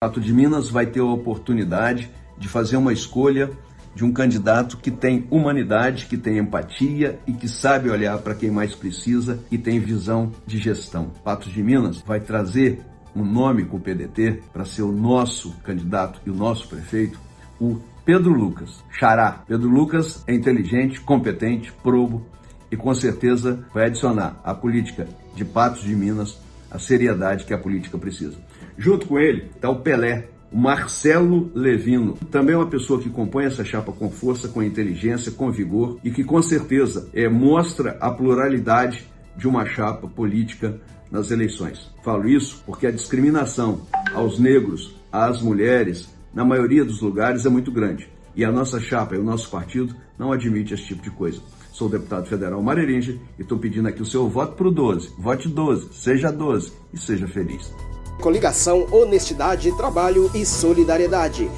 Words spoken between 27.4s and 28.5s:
que a política precisa.